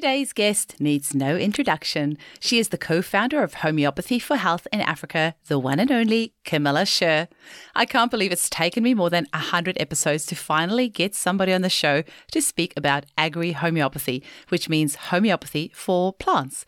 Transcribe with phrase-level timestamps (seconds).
[0.00, 2.16] Today's guest needs no introduction.
[2.40, 6.32] She is the co founder of Homeopathy for Health in Africa, the one and only
[6.42, 7.28] Camilla Sherr.
[7.74, 11.60] I can't believe it's taken me more than 100 episodes to finally get somebody on
[11.60, 12.02] the show
[12.32, 16.64] to speak about agri homeopathy, which means homeopathy for plants.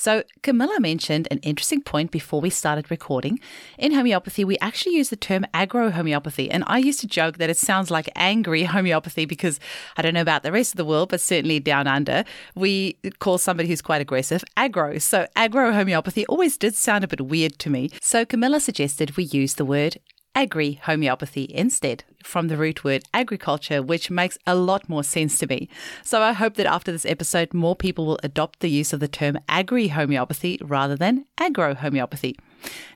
[0.00, 3.38] So, Camilla mentioned an interesting point before we started recording.
[3.76, 7.50] In homeopathy, we actually use the term agro homeopathy, and I used to joke that
[7.50, 9.60] it sounds like angry homeopathy because
[9.98, 12.24] I don't know about the rest of the world, but certainly down under,
[12.54, 14.96] we call somebody who's quite aggressive agro.
[14.96, 17.90] So, agro homeopathy always did sound a bit weird to me.
[18.00, 19.98] So, Camilla suggested we use the word
[20.34, 25.46] agri homeopathy instead from the root word agriculture, which makes a lot more sense to
[25.46, 25.68] me.
[26.04, 29.08] So I hope that after this episode, more people will adopt the use of the
[29.08, 32.36] term agri homeopathy rather than agro homeopathy.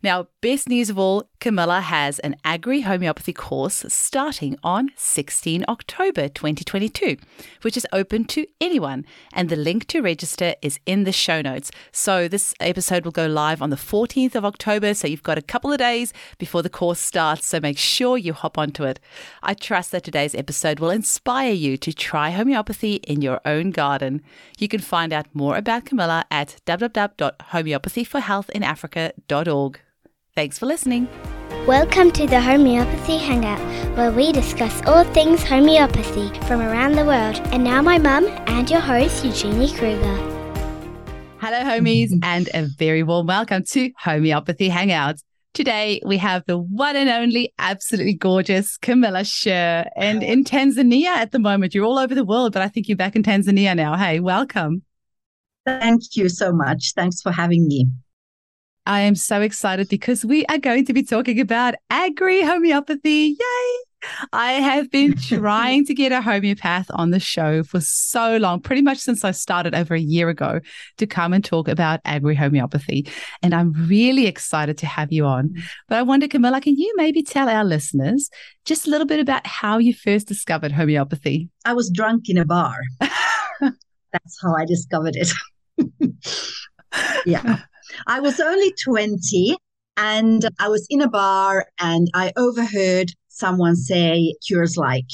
[0.03, 6.29] Now, best news of all, Camilla has an agri homeopathy course starting on 16 October
[6.29, 7.17] 2022,
[7.63, 9.05] which is open to anyone.
[9.33, 11.71] And the link to register is in the show notes.
[11.93, 14.93] So this episode will go live on the 14th of October.
[14.93, 17.47] So you've got a couple of days before the course starts.
[17.47, 19.01] So make sure you hop onto it.
[19.43, 24.21] I trust that today's episode will inspire you to try homeopathy in your own garden.
[24.59, 29.54] You can find out more about Camilla at www.homeopathyforhealthinafrica.org
[30.35, 31.09] Thanks for listening.
[31.65, 33.61] Welcome to the Homeopathy Hangout,
[33.97, 37.41] where we discuss all things homeopathy from around the world.
[37.53, 40.17] And now, my mum and your host, Eugenie Kruger.
[41.39, 45.23] Hello, homies, and a very warm welcome to Homeopathy Hangouts.
[45.53, 49.89] Today, we have the one and only absolutely gorgeous Camilla Sherr.
[49.95, 52.97] And in Tanzania at the moment, you're all over the world, but I think you're
[52.97, 53.97] back in Tanzania now.
[53.97, 54.83] Hey, welcome.
[55.65, 56.93] Thank you so much.
[56.97, 57.87] Thanks for having me.
[58.87, 63.37] I am so excited because we are going to be talking about agri homeopathy.
[63.39, 63.79] Yay!
[64.35, 68.83] I have been trying to get a homeopath on the show for so long, pretty
[68.83, 70.61] much since I started over a year ago
[70.99, 73.09] to come and talk about agri homeopathy.
[73.43, 75.49] And I'm really excited to have you on.
[75.49, 75.61] Mm-hmm.
[75.89, 78.29] But I wonder, Camilla, can you maybe tell our listeners
[78.67, 81.49] just a little bit about how you first discovered homeopathy?
[81.65, 82.77] I was drunk in a bar.
[83.01, 85.33] That's how I discovered it.
[87.27, 87.61] yeah.
[88.07, 89.57] I was only 20
[89.97, 95.07] and I was in a bar and I overheard someone say, cures like,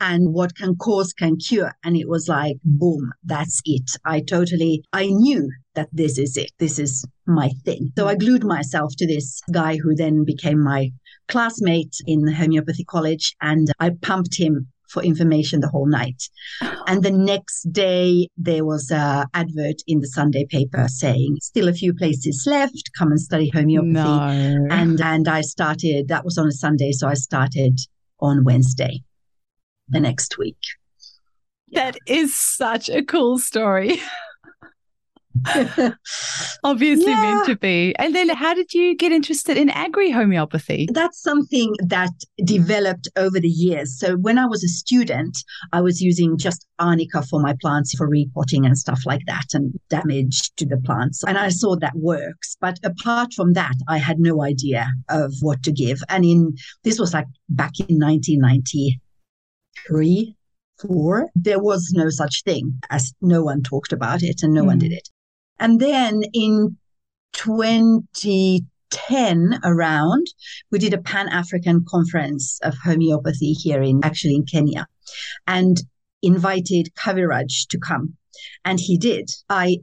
[0.00, 1.74] and what can cause can cure.
[1.84, 3.90] And it was like, boom, that's it.
[4.04, 6.50] I totally, I knew that this is it.
[6.58, 7.92] This is my thing.
[7.96, 10.92] So I glued myself to this guy who then became my
[11.28, 16.22] classmate in the homeopathy college and I pumped him for information the whole night.
[16.62, 16.84] Oh.
[16.86, 21.72] And the next day, there was a advert in the Sunday paper saying, still a
[21.72, 23.92] few places left, come and study homeopathy.
[23.92, 24.66] No.
[24.70, 27.78] And, and I started, that was on a Sunday, so I started
[28.20, 29.02] on Wednesday
[29.88, 30.58] the next week.
[31.72, 34.00] That is such a cool story.
[36.64, 37.22] Obviously yeah.
[37.22, 37.94] meant to be.
[37.98, 40.88] And then how did you get interested in agri homeopathy?
[40.92, 42.12] That's something that
[42.44, 43.98] developed over the years.
[43.98, 45.36] So when I was a student,
[45.72, 49.72] I was using just arnica for my plants for repotting and stuff like that and
[49.88, 51.24] damage to the plants.
[51.24, 52.56] And I saw that works.
[52.60, 56.02] But apart from that, I had no idea of what to give.
[56.08, 56.54] And in
[56.84, 60.36] this was like back in 1993
[60.82, 64.66] four, there was no such thing as no one talked about it and no mm.
[64.66, 65.08] one did it.
[65.62, 66.76] And then in
[67.34, 70.26] 2010 around,
[70.72, 74.88] we did a Pan African conference of homeopathy here in actually in Kenya
[75.46, 75.80] and
[76.20, 78.16] invited Kaviraj to come.
[78.64, 79.30] And he did.
[79.48, 79.78] I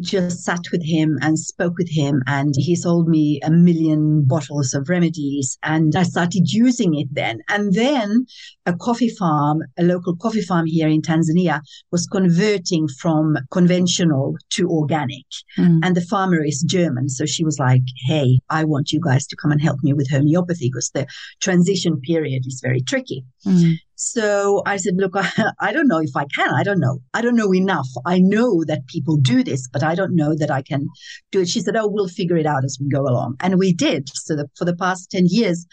[0.00, 4.74] just sat with him and spoke with him and he sold me a million bottles
[4.74, 7.40] of remedies and I started using it then.
[7.48, 8.26] And then
[8.66, 11.60] a coffee farm, a local coffee farm here in Tanzania
[11.90, 15.26] was converting from conventional to organic.
[15.56, 15.80] Mm.
[15.82, 17.08] And the farmer is German.
[17.08, 20.10] So she was like, Hey, I want you guys to come and help me with
[20.10, 21.06] homeopathy because the
[21.40, 23.24] transition period is very tricky.
[23.44, 23.78] Mm.
[24.00, 25.14] So I said, look,
[25.60, 26.54] I, don't know if I can.
[26.54, 27.00] I don't know.
[27.14, 27.88] I don't know enough.
[28.06, 30.88] I know that people do this, but I don't know that I can
[31.32, 31.48] do it.
[31.48, 33.36] She said, oh, we'll figure it out as we go along.
[33.40, 34.08] And we did.
[34.14, 35.66] So the, for the past 10 years,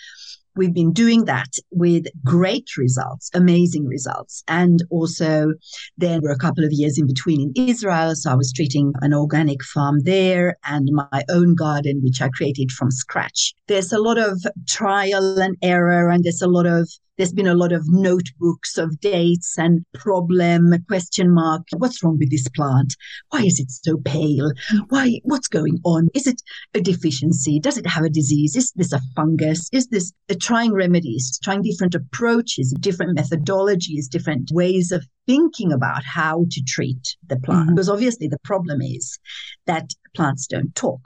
[0.55, 4.43] we've been doing that with great results, amazing results.
[4.47, 5.53] And also
[5.95, 8.15] there were a couple of years in between in Israel.
[8.15, 12.71] So I was treating an organic farm there and my own garden, which I created
[12.71, 13.53] from scratch.
[13.67, 17.55] There's a lot of trial and error and there's a lot of there's been a
[17.55, 21.63] lot of notebooks of dates and problem, question mark.
[21.77, 22.95] What's wrong with this plant?
[23.29, 24.51] Why is it so pale?
[24.89, 26.09] Why, what's going on?
[26.13, 26.41] Is it
[26.73, 27.59] a deficiency?
[27.59, 28.55] Does it have a disease?
[28.55, 29.69] Is this a fungus?
[29.71, 36.03] Is this a trying remedies, trying different approaches, different methodologies, different ways of thinking about
[36.03, 37.67] how to treat the plant.
[37.67, 37.75] Mm-hmm.
[37.75, 39.17] Because obviously the problem is
[39.65, 41.01] that plants don't talk.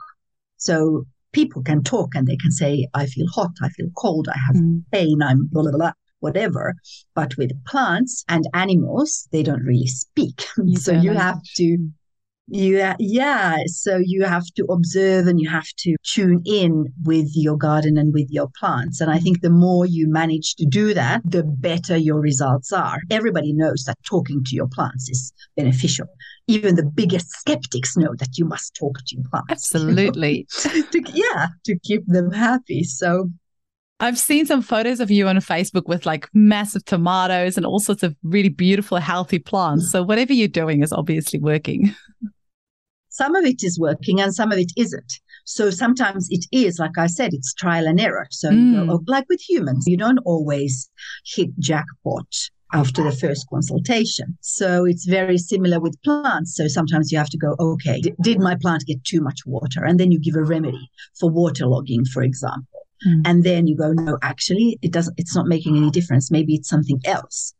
[0.56, 4.38] So people can talk and they can say, I feel hot, I feel cold, I
[4.38, 4.82] have mm.
[4.92, 6.74] pain, I'm blah, blah, blah, whatever.
[7.14, 10.46] But with plants and animals, they don't really speak.
[10.62, 11.90] You so you have to
[12.52, 13.58] yeah, yeah.
[13.66, 18.12] So you have to observe and you have to tune in with your garden and
[18.12, 19.00] with your plants.
[19.00, 19.22] And I mm.
[19.22, 22.98] think the more you manage to do that, the better your results are.
[23.08, 26.06] Everybody knows that talking to your plants is beneficial.
[26.48, 29.72] Even the biggest skeptics know that you must talk to your plants.
[29.72, 30.48] Absolutely.
[30.58, 32.82] to, yeah, to keep them happy.
[32.82, 33.30] So
[34.00, 38.02] I've seen some photos of you on Facebook with like massive tomatoes and all sorts
[38.02, 39.92] of really beautiful, healthy plants.
[39.92, 41.94] So whatever you're doing is obviously working.
[43.12, 45.12] Some of it is working and some of it isn't.
[45.44, 48.26] So sometimes it is, like I said, it's trial and error.
[48.30, 48.54] So, mm.
[48.54, 50.88] you know, like with humans, you don't always
[51.26, 52.24] hit jackpot
[52.72, 54.38] after the first consultation.
[54.40, 56.56] So it's very similar with plants.
[56.56, 59.84] So sometimes you have to go, okay, did my plant get too much water?
[59.84, 60.88] And then you give a remedy
[61.18, 62.79] for waterlogging, for example.
[63.06, 63.22] Mm.
[63.24, 66.30] And then you go, no, actually, it doesn't, it's not making any difference.
[66.30, 67.54] Maybe it's something else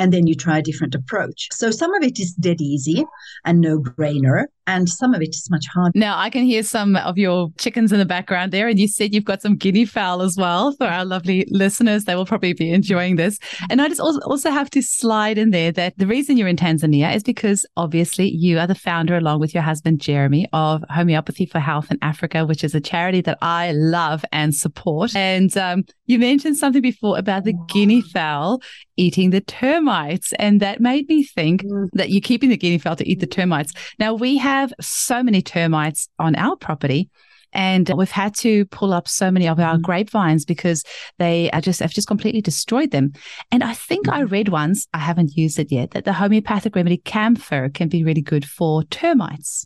[0.00, 1.48] and then you try a different approach.
[1.52, 3.04] So some of it is dead easy
[3.44, 5.92] and no brainer, and some of it is much harder.
[5.94, 9.12] Now, I can hear some of your chickens in the background there, and you said
[9.12, 12.04] you've got some guinea fowl as well for our lovely listeners.
[12.04, 13.38] They will probably be enjoying this.
[13.68, 17.14] And I just also have to slide in there that the reason you're in Tanzania
[17.14, 21.58] is because obviously you are the founder, along with your husband, Jeremy, of Homeopathy for
[21.58, 25.14] Health in Africa, which is a charity that I love and support.
[25.14, 28.60] And um, you mentioned something before about the guinea fowl
[28.96, 30.32] eating the termites.
[30.40, 31.88] And that made me think mm.
[31.92, 33.72] that you're keeping the guinea fowl to eat the termites.
[34.00, 37.08] Now, we have so many termites on our property.
[37.52, 39.82] And we've had to pull up so many of our mm.
[39.82, 40.82] grapevines because
[41.18, 43.12] they are just have just completely destroyed them.
[43.52, 44.30] And I think I mm.
[44.30, 48.22] read once, I haven't used it yet, that the homeopathic remedy camphor can be really
[48.22, 49.64] good for termites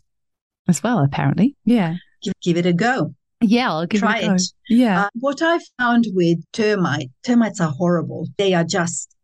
[0.67, 1.55] as well, apparently.
[1.65, 1.95] Yeah.
[2.21, 3.13] Give, give it a go.
[3.45, 4.31] Yeah, I'll give Try it.
[4.31, 4.41] It.
[4.69, 5.03] Yeah.
[5.03, 8.27] Uh, what I found with termite, termites are horrible.
[8.37, 9.15] They are just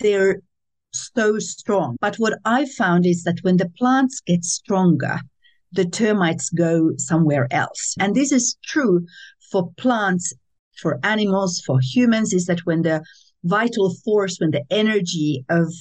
[0.00, 0.40] they're
[0.92, 1.96] so strong.
[2.00, 5.18] But what I found is that when the plants get stronger,
[5.72, 7.94] the termites go somewhere else.
[8.00, 9.06] And this is true
[9.50, 10.32] for plants,
[10.80, 13.02] for animals, for humans, is that when the
[13.44, 15.72] vital force, when the energy of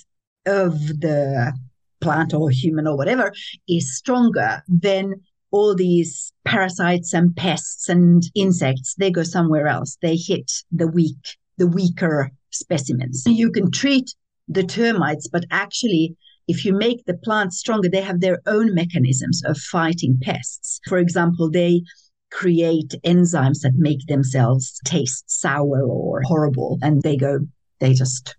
[0.46, 1.54] of the
[2.00, 3.34] plant or human or whatever
[3.68, 5.16] is stronger, then
[5.52, 9.98] all these parasites and pests and insects, they go somewhere else.
[10.02, 13.24] They hit the weak, the weaker specimens.
[13.26, 14.14] You can treat
[14.48, 16.16] the termites, but actually,
[16.48, 20.80] if you make the plants stronger, they have their own mechanisms of fighting pests.
[20.88, 21.84] For example, they
[22.32, 27.40] create enzymes that make themselves taste sour or horrible, and they go,
[27.80, 28.36] they just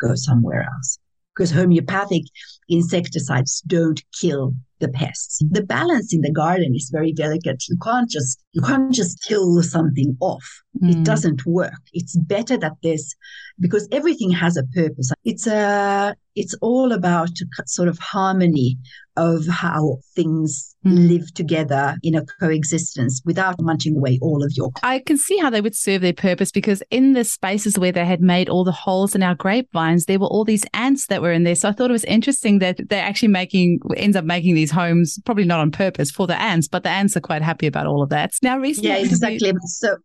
[0.00, 0.98] go somewhere else.
[1.34, 2.24] Because homeopathic
[2.68, 5.40] insecticides don't kill the pests.
[5.50, 7.64] The balance in the garden is very delicate.
[7.68, 10.44] You can't just you can't just kill something off.
[10.82, 10.90] Mm.
[10.90, 11.80] It doesn't work.
[11.94, 13.14] It's better that there's
[13.60, 15.10] because everything has a purpose.
[15.24, 17.30] It's a it's all about
[17.66, 18.78] sort of harmony
[19.16, 21.08] of how things mm.
[21.08, 24.70] live together in a coexistence without munching away all of your.
[24.82, 28.06] I can see how they would serve their purpose because in the spaces where they
[28.06, 31.32] had made all the holes in our grapevines, there were all these ants that were
[31.32, 31.54] in there.
[31.54, 35.18] So I thought it was interesting that they're actually making ends up making these homes
[35.24, 38.02] probably not on purpose for the ants, but the ants are quite happy about all
[38.02, 38.32] of that.
[38.42, 39.52] Now, recently, yeah, exactly.
[39.66, 39.96] So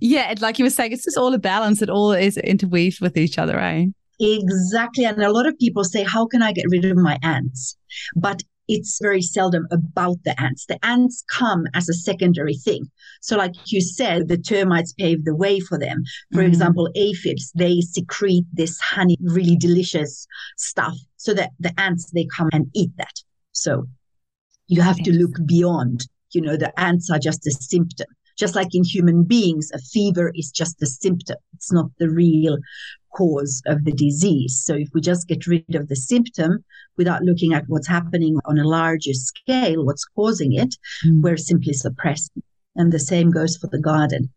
[0.00, 1.82] yeah, like you were saying, it's just all a balance.
[1.82, 3.88] It all is interweaved with each other, right?
[3.88, 3.90] Eh?
[4.18, 5.04] Exactly.
[5.04, 7.76] And a lot of people say, How can I get rid of my ants?
[8.14, 10.66] But it's very seldom about the ants.
[10.66, 12.90] The ants come as a secondary thing.
[13.20, 16.02] So, like you said, the termites pave the way for them.
[16.32, 16.48] For mm.
[16.48, 22.48] example, aphids, they secrete this honey, really delicious stuff, so that the ants they come
[22.52, 23.22] and eat that.
[23.52, 23.86] So,
[24.66, 26.06] you have to look beyond.
[26.32, 28.08] You know, the ants are just a symptom.
[28.36, 31.36] Just like in human beings, a fever is just a symptom.
[31.54, 32.58] It's not the real
[33.16, 34.62] cause of the disease.
[34.64, 36.64] So if we just get rid of the symptom
[36.96, 41.22] without looking at what's happening on a larger scale, what's causing it, mm.
[41.22, 42.42] we're simply suppressing.
[42.74, 44.30] And the same goes for the garden.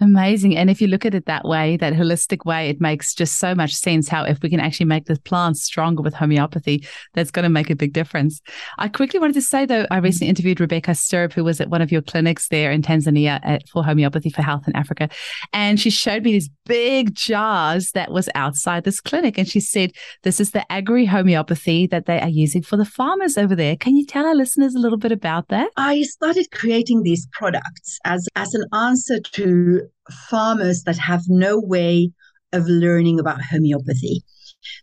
[0.00, 0.56] Amazing.
[0.56, 3.52] And if you look at it that way, that holistic way, it makes just so
[3.52, 7.42] much sense how if we can actually make the plants stronger with homeopathy, that's going
[7.42, 8.40] to make a big difference.
[8.78, 10.04] I quickly wanted to say though, I mm-hmm.
[10.04, 13.68] recently interviewed Rebecca Stirrup, who was at one of your clinics there in Tanzania at,
[13.68, 15.08] for homeopathy for health in Africa.
[15.52, 19.36] And she showed me these big jars that was outside this clinic.
[19.36, 19.90] And she said,
[20.22, 23.74] this is the agri homeopathy that they are using for the farmers over there.
[23.74, 25.70] Can you tell our listeners a little bit about that?
[25.76, 29.87] I started creating these products as, as an answer to
[30.28, 32.10] farmers that have no way
[32.52, 34.22] of learning about homeopathy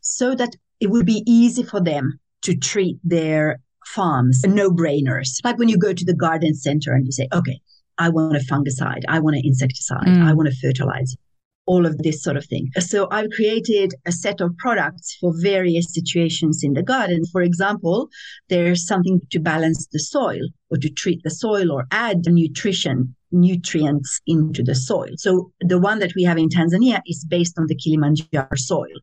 [0.02, 5.40] so that it would be easy for them to treat their farms, no brainers.
[5.44, 7.60] Like when you go to the garden center and you say, okay,
[7.98, 10.24] I want a fungicide, I want an insecticide, mm.
[10.24, 11.18] I want a fertilizer,
[11.66, 12.70] all of this sort of thing.
[12.80, 17.24] So I've created a set of products for various situations in the garden.
[17.32, 18.10] For example,
[18.50, 24.22] there's something to balance the soil or to treat the soil or add nutrition nutrients
[24.26, 25.12] into the soil.
[25.18, 29.00] So the one that we have in Tanzania is based on the Kilimanjaro soil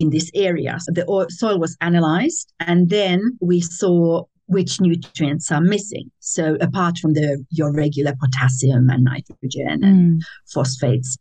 [0.00, 0.78] in this area.
[0.80, 6.10] So the soil was analyzed and then we saw which nutrients are missing.
[6.20, 10.20] So apart from the your regular potassium and nitrogen and mm.
[10.52, 11.16] phosphates,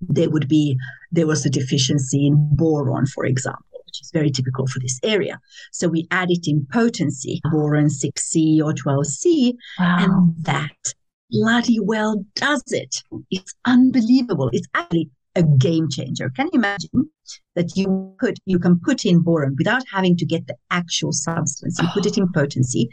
[0.00, 0.76] there would be
[1.10, 5.40] there was a deficiency in boron, for example which is very typical for this area.
[5.72, 9.96] So we add it in potency, boron 6C or 12C, wow.
[9.98, 10.94] and that
[11.30, 13.02] bloody well does it.
[13.30, 14.50] It's unbelievable.
[14.52, 16.30] It's actually a game changer.
[16.30, 17.10] Can you imagine
[17.54, 21.78] that you put you can put in boron without having to get the actual substance?
[21.80, 22.88] You put it in potency.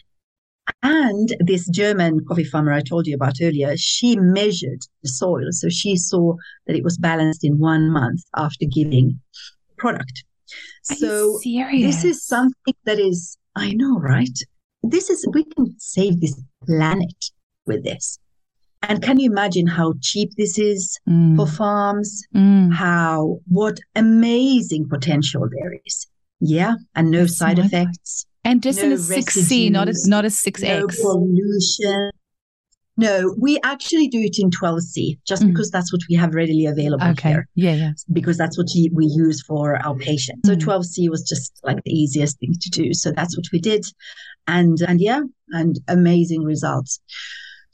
[0.84, 5.48] And this German coffee farmer I told you about earlier, she measured the soil.
[5.52, 9.20] So she saw that it was balanced in one month after giving
[9.78, 10.24] product.
[10.90, 14.38] Are so this is something that is, I know, right?
[14.84, 17.32] This is, we can save this planet
[17.66, 18.20] with this.
[18.84, 21.36] And can you imagine how cheap this is mm.
[21.36, 22.24] for farms?
[22.36, 22.74] Mm.
[22.74, 26.08] How, what amazing potential there is.
[26.40, 26.76] Yeah.
[26.96, 28.26] And no That's side effects.
[28.44, 30.80] And just no in a 6C, not a, not a 6X.
[30.80, 32.12] No pollution.
[33.00, 35.50] No, we actually do it in 12C just mm.
[35.50, 37.30] because that's what we have readily available okay.
[37.30, 37.48] here.
[37.54, 37.92] Yeah, yeah.
[38.12, 40.48] Because that's what we use for our patients.
[40.48, 41.10] So 12C mm.
[41.10, 42.94] was just like the easiest thing to do.
[42.94, 43.86] So that's what we did.
[44.48, 47.00] And and yeah, and amazing results.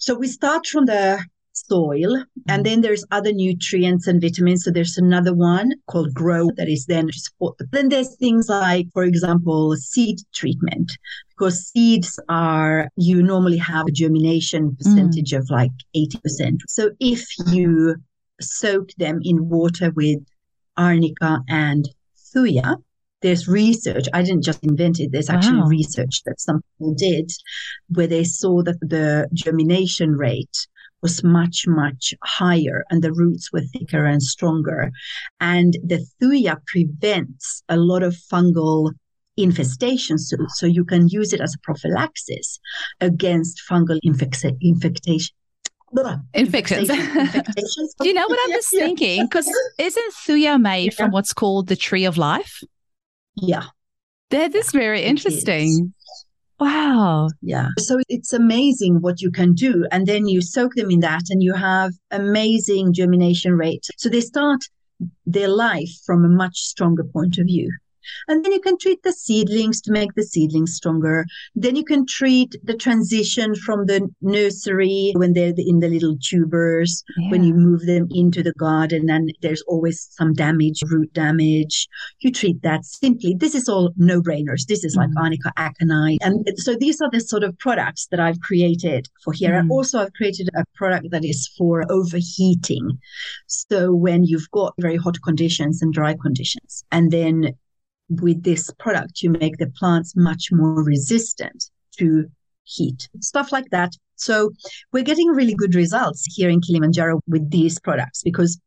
[0.03, 2.63] So we start from the soil and mm.
[2.65, 7.07] then there's other nutrients and vitamins so there's another one called grow that is then
[7.13, 10.91] support the then there's things like for example seed treatment
[11.29, 15.37] because seeds are you normally have a germination percentage mm.
[15.37, 17.95] of like 80% so if you
[18.41, 20.19] soak them in water with
[20.75, 21.87] arnica and
[22.35, 22.75] thuya
[23.23, 24.05] there's research.
[24.13, 25.11] I didn't just invent it.
[25.11, 25.67] There's actually wow.
[25.67, 27.31] research that some people did
[27.87, 30.67] where they saw that the germination rate
[31.01, 34.91] was much, much higher and the roots were thicker and stronger.
[35.39, 38.91] And the thuya prevents a lot of fungal
[39.39, 40.19] infestations.
[40.19, 42.59] So, so you can use it as a prophylaxis
[43.01, 45.35] against fungal infec- infectation.
[46.33, 46.89] Infections.
[46.89, 47.93] infections.
[47.99, 49.25] Do you know what I'm just thinking?
[49.25, 51.05] Because isn't Thuya made yeah.
[51.05, 52.61] from what's called the tree of life?
[53.35, 53.65] Yeah.
[54.29, 55.93] That is very interesting.
[56.59, 57.29] Wow.
[57.41, 57.69] Yeah.
[57.77, 59.85] So it's amazing what you can do.
[59.91, 63.85] And then you soak them in that and you have amazing germination rate.
[63.97, 64.61] So they start
[65.25, 67.69] their life from a much stronger point of view.
[68.27, 71.25] And then you can treat the seedlings to make the seedlings stronger.
[71.55, 77.03] Then you can treat the transition from the nursery when they're in the little tubers,
[77.17, 77.31] yeah.
[77.31, 81.87] when you move them into the garden and there's always some damage, root damage.
[82.19, 83.35] You treat that simply.
[83.37, 84.65] This is all no brainers.
[84.67, 85.21] This is like mm.
[85.21, 86.19] Arnica aconite.
[86.21, 89.51] And so these are the sort of products that I've created for here.
[89.51, 89.59] Mm.
[89.59, 92.99] And also I've created a product that is for overheating.
[93.47, 97.53] So when you've got very hot conditions and dry conditions, and then
[98.09, 102.25] with this product, you make the plants much more resistant to
[102.63, 103.93] heat, stuff like that.
[104.15, 104.51] So
[104.91, 108.59] we're getting really good results here in Kilimanjaro with these products because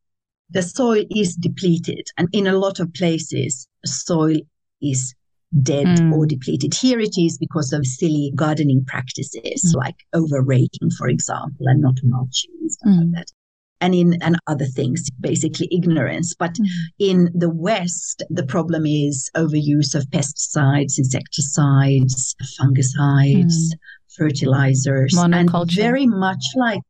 [0.51, 2.07] the soil is depleted.
[2.17, 4.37] And in a lot of places, soil
[4.83, 5.15] is
[5.63, 6.13] dead mm.
[6.13, 6.75] or depleted.
[6.75, 9.75] Here it is because of silly gardening practices mm.
[9.75, 12.99] like overraking, for example, and not mulching and stuff mm.
[12.99, 13.36] like that
[13.81, 16.67] and in and other things basically ignorance but mm.
[16.99, 23.79] in the west the problem is overuse of pesticides insecticides fungicides mm.
[24.17, 26.81] fertilizers and very much like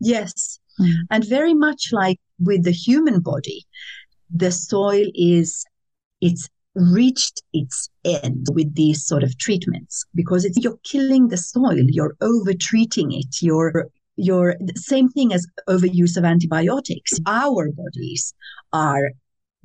[0.00, 0.92] yes mm.
[1.10, 3.64] and very much like with the human body
[4.34, 5.64] the soil is
[6.20, 11.78] it's reached its end with these sort of treatments because it's you're killing the soil
[11.88, 17.18] you're over treating it you're your same thing as overuse of antibiotics.
[17.18, 17.48] Mm-hmm.
[17.48, 18.34] Our bodies
[18.72, 19.10] are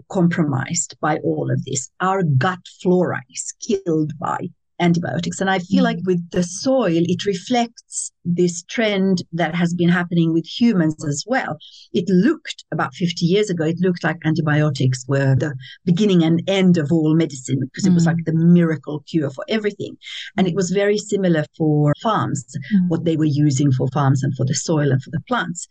[0.10, 1.90] compromised by all of this.
[2.00, 4.50] Our gut flora is killed by
[4.82, 5.40] antibiotics.
[5.40, 5.86] And I feel mm.
[5.86, 11.24] like with the soil, it reflects this trend that has been happening with humans as
[11.28, 11.58] well.
[11.94, 16.78] It looked about 50 years ago, it looked like antibiotics were the beginning and end
[16.78, 17.92] of all medicine because mm.
[17.92, 18.26] it was like mm.
[18.26, 19.96] the miracle cure for everything.
[20.38, 22.90] And it was very similar for farms, mm.
[22.90, 25.68] what they were using for farms and for the soil and for the plants.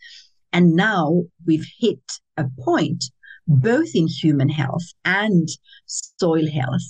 [0.52, 2.00] And now we've hit
[2.36, 3.04] a point,
[3.46, 5.48] both in human health and
[5.86, 6.82] soil health,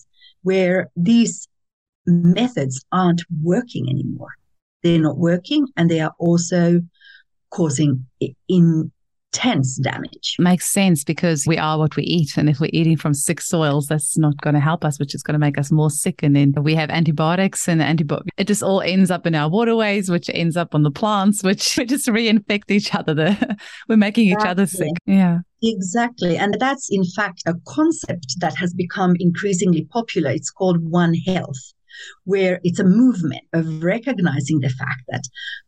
[0.42, 1.46] where these
[2.10, 4.34] methods aren't working anymore.
[4.82, 6.80] They're not working and they are also
[7.50, 8.06] causing
[8.48, 8.90] in
[9.32, 10.36] intense damage.
[10.38, 12.36] Makes sense because we are what we eat.
[12.36, 15.22] And if we're eating from sick soils, that's not going to help us, which is
[15.22, 16.22] going to make us more sick.
[16.22, 18.30] And then we have antibiotics and antibiotics.
[18.36, 21.76] It just all ends up in our waterways, which ends up on the plants, which
[21.78, 23.14] we just reinfect each other.
[23.14, 23.56] The,
[23.88, 24.92] we're making each other sick.
[25.06, 25.40] Yeah.
[25.62, 26.36] Exactly.
[26.36, 30.30] And that's in fact a concept that has become increasingly popular.
[30.30, 31.74] It's called One Health
[32.24, 35.22] where it's a movement of recognizing the fact that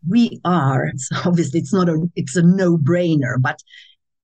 [0.09, 0.91] we are
[1.25, 3.59] obviously it's not a it's a no-brainer but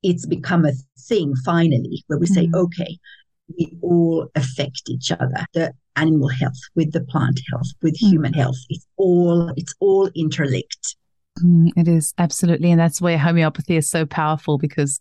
[0.02, 0.72] it's become a
[1.08, 2.56] thing finally where we say mm-hmm.
[2.56, 2.98] okay
[3.56, 5.46] we all affect each other.
[5.54, 8.10] The animal health with the plant health with mm-hmm.
[8.10, 10.96] human health it's all it's all interlinked.
[11.42, 12.14] Mm, it is.
[12.18, 12.70] Absolutely.
[12.70, 14.98] And that's where homeopathy is so powerful because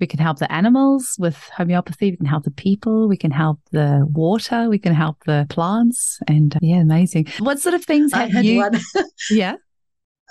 [0.00, 2.10] we can help the animals with homeopathy.
[2.10, 3.08] We can help the people.
[3.08, 4.68] We can help the water.
[4.68, 6.18] We can help the plants.
[6.26, 7.26] And uh, yeah, amazing.
[7.38, 8.58] What sort of things have you?
[8.58, 8.80] One,
[9.30, 9.54] yeah.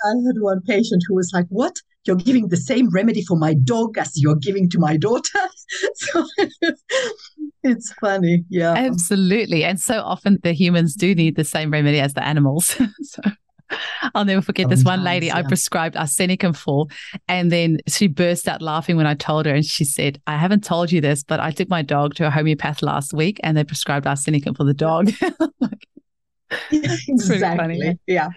[0.04, 1.74] I had one patient who was like, What?
[2.06, 5.38] You're giving the same remedy for my dog as you're giving to my daughter.
[5.94, 6.26] so
[7.62, 8.44] it's funny.
[8.50, 8.74] Yeah.
[8.74, 9.64] Absolutely.
[9.64, 12.78] And so often the humans do need the same remedy as the animals.
[13.02, 13.22] so
[14.14, 15.38] I'll never forget Sometimes, this one lady yeah.
[15.38, 16.86] I prescribed arsenicum for.
[17.28, 19.54] And then she burst out laughing when I told her.
[19.54, 22.30] And she said, I haven't told you this, but I took my dog to a
[22.30, 25.10] homeopath last week and they prescribed arsenicum for the dog.
[25.60, 25.88] like,
[27.08, 27.98] exactly.
[28.06, 28.28] Yeah.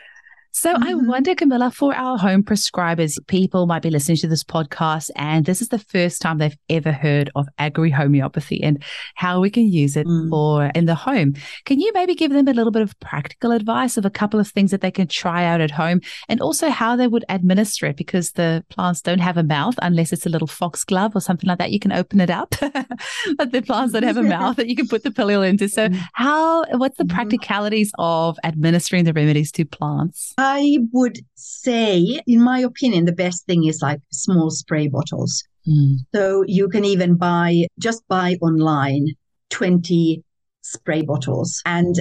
[0.58, 0.84] So mm-hmm.
[0.84, 5.46] I wonder, Camilla, for our home prescribers, people might be listening to this podcast and
[5.46, 8.84] this is the first time they've ever heard of agri homeopathy and
[9.14, 10.28] how we can use it mm.
[10.32, 11.36] for in the home.
[11.66, 14.48] Can you maybe give them a little bit of practical advice of a couple of
[14.48, 17.96] things that they can try out at home and also how they would administer it
[17.96, 21.60] because the plants don't have a mouth unless it's a little foxglove or something like
[21.60, 21.70] that.
[21.70, 22.56] You can open it up,
[23.38, 25.70] but the plants don't have a mouth that you can put the pill into.
[25.70, 26.00] So mm.
[26.14, 27.16] how, what's the mm-hmm.
[27.16, 30.34] practicalities of administering the remedies to plants?
[30.50, 35.44] I would say, in my opinion, the best thing is like small spray bottles.
[35.68, 35.98] Mm.
[36.16, 39.08] So you can even buy, just buy online
[39.50, 40.24] 20
[40.62, 41.96] spray bottles and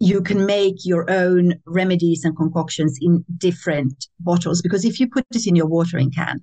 [0.00, 5.24] you can make your own remedies and concoctions in different bottles because if you put
[5.30, 6.42] it in your watering can,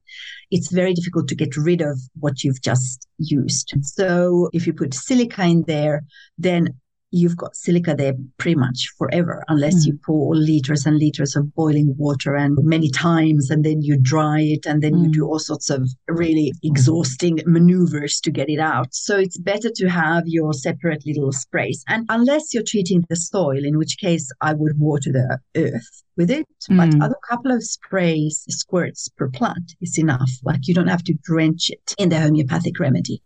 [0.52, 3.74] it's very difficult to get rid of what you've just used.
[3.82, 6.04] So if you put silica in there,
[6.38, 6.70] then
[7.12, 9.88] you've got silica there pretty much forever unless mm.
[9.88, 14.40] you pour liters and liters of boiling water and many times and then you dry
[14.40, 15.04] it and then mm.
[15.04, 18.94] you do all sorts of really exhausting maneuvers to get it out.
[18.94, 21.84] So it's better to have your separate little sprays.
[21.88, 26.32] And unless you're treating the soil, in which case I would water the earth with
[26.32, 26.48] it.
[26.70, 27.00] Mm.
[27.00, 30.32] But a couple of sprays, squirts per plant is enough.
[30.44, 33.22] Like you don't have to drench it in the homeopathic remedy.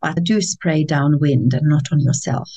[0.00, 2.50] But do spray downwind and not on yourself.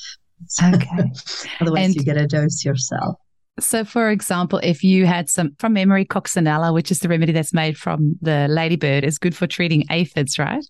[0.62, 1.10] Okay.
[1.60, 3.16] Otherwise, and you get a dose yourself.
[3.60, 7.54] So, for example, if you had some from memory, coccinella, which is the remedy that's
[7.54, 10.64] made from the ladybird, is good for treating aphids, right?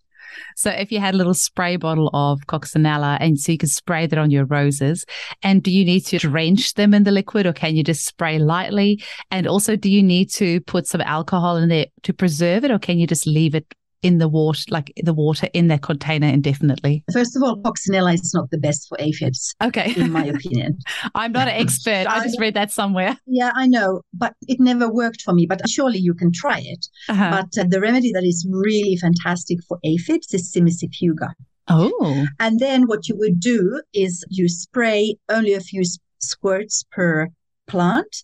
[0.56, 4.06] So, if you had a little spray bottle of coccinella, and so you can spray
[4.06, 5.06] that on your roses,
[5.42, 8.38] and do you need to drench them in the liquid, or can you just spray
[8.38, 9.02] lightly?
[9.30, 12.78] And also, do you need to put some alcohol in there to preserve it, or
[12.78, 17.02] can you just leave it in the water, like the water in their container indefinitely?
[17.12, 19.54] First of all, coccinella is not the best for aphids.
[19.62, 19.94] Okay.
[19.96, 20.78] In my opinion.
[21.14, 22.06] I'm not an expert.
[22.06, 23.16] I just read that somewhere.
[23.26, 25.46] Yeah, I know, but it never worked for me.
[25.46, 26.86] But surely you can try it.
[27.08, 27.30] Uh-huh.
[27.30, 31.30] But uh, the remedy that is really fantastic for aphids is cimicifuga.
[31.68, 32.26] Oh.
[32.38, 35.82] And then what you would do is you spray only a few
[36.18, 37.28] squirts per
[37.66, 38.14] plant.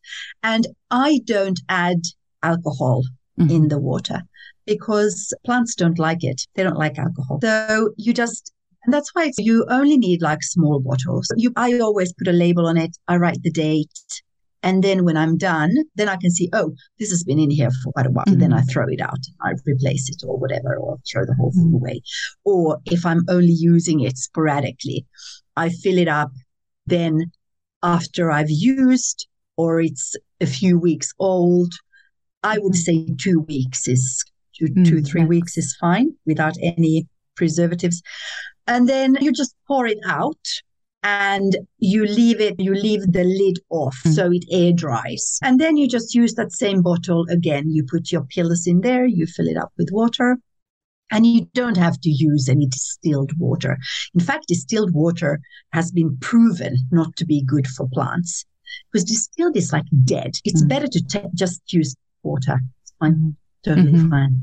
[0.43, 2.03] And I don't add
[2.43, 3.03] alcohol
[3.39, 3.51] mm-hmm.
[3.51, 4.23] in the water
[4.71, 6.41] because plants don't like it.
[6.55, 7.41] They don't like alcohol.
[7.43, 8.53] So you just
[8.85, 11.27] and that's why you only need like small bottles.
[11.37, 12.97] You, I always put a label on it.
[13.09, 13.99] I write the date.
[14.63, 17.71] And then when I'm done, then I can see, oh, this has been in here
[17.83, 18.25] for quite a while.
[18.27, 18.41] Mm-hmm.
[18.41, 19.19] Then I throw it out.
[19.43, 21.77] I replace it or whatever, or throw the whole thing mm-hmm.
[21.77, 22.03] away.
[22.45, 25.07] Or if I'm only using it sporadically,
[25.57, 26.31] I fill it up.
[26.87, 27.33] Then
[27.83, 31.73] after I've used, or it's a few weeks old,
[32.43, 33.09] I would mm-hmm.
[33.09, 34.25] say two weeks is
[34.61, 38.03] two, mm, two three weeks is fine without any preservatives.
[38.67, 40.47] And then you just pour it out
[41.03, 44.13] and you leave it, you leave the lid off mm.
[44.13, 45.39] so it air dries.
[45.43, 47.71] And then you just use that same bottle again.
[47.71, 50.37] You put your pills in there, you fill it up with water.
[51.13, 53.77] And you don't have to use any distilled water.
[54.15, 55.41] In fact, distilled water
[55.73, 58.45] has been proven not to be good for plants
[58.93, 60.35] because distilled is like dead.
[60.45, 60.69] It's mm.
[60.69, 62.61] better to t- just use water.
[62.83, 63.37] It's fine.
[63.65, 64.11] Totally mm-hmm.
[64.11, 64.43] fine.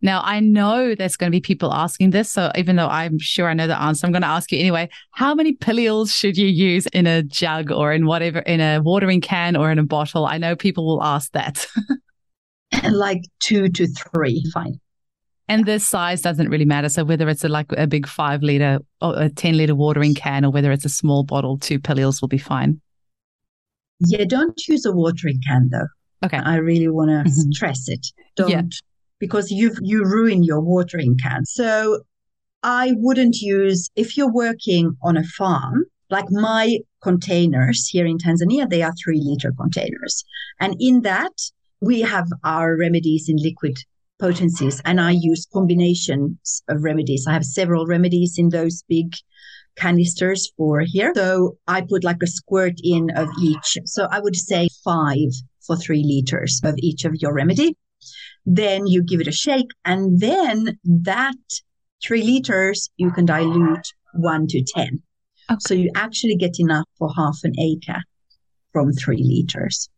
[0.00, 2.30] Now, I know there's going to be people asking this.
[2.30, 4.88] So even though I'm sure I know the answer, I'm going to ask you anyway.
[5.10, 9.20] How many pilules should you use in a jug or in whatever, in a watering
[9.20, 10.26] can or in a bottle?
[10.26, 11.66] I know people will ask that.
[12.90, 14.78] like two to three, fine.
[15.48, 16.90] And the size doesn't really matter.
[16.90, 20.44] So whether it's a, like a big five liter or a 10 liter watering can
[20.44, 22.80] or whether it's a small bottle, two pilules will be fine.
[24.00, 25.88] Yeah, don't use a watering can though.
[26.24, 26.38] Okay.
[26.38, 27.52] I really want to mm-hmm.
[27.52, 28.06] stress it.
[28.36, 28.62] Don't yeah.
[29.18, 31.44] because you you ruin your watering can.
[31.44, 32.00] So
[32.62, 38.68] I wouldn't use if you're working on a farm, like my containers here in Tanzania,
[38.68, 40.24] they are three liter containers.
[40.60, 41.32] And in that,
[41.80, 43.76] we have our remedies in liquid
[44.18, 47.26] potencies and I use combinations of remedies.
[47.28, 49.14] I have several remedies in those big
[49.76, 51.12] canisters for here.
[51.14, 53.78] So I put like a squirt in of each.
[53.84, 55.30] So I would say five
[55.68, 57.76] for three liters of each of your remedy.
[58.44, 61.36] Then you give it a shake and then that
[62.02, 65.02] three liters you can dilute one to 10.
[65.50, 65.58] Okay.
[65.60, 68.02] So you actually get enough for half an acre
[68.72, 69.88] from three liters.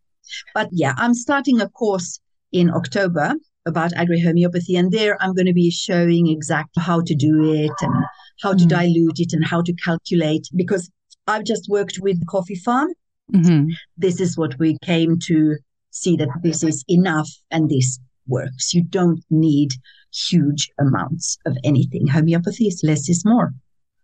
[0.54, 2.20] But yeah, I'm starting a course
[2.52, 3.34] in October
[3.66, 7.94] about agri-homeopathy and there I'm going to be showing exactly how to do it and
[8.42, 8.68] how to mm.
[8.68, 10.90] dilute it and how to calculate because
[11.26, 12.88] I've just worked with coffee farm.
[13.32, 13.70] Mm-hmm.
[13.96, 15.56] This is what we came to
[15.90, 18.72] see that this is enough and this works.
[18.74, 19.72] You don't need
[20.12, 22.06] huge amounts of anything.
[22.06, 23.52] Homeopathy is less is more.